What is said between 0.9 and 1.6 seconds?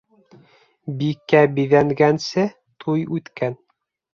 Бикә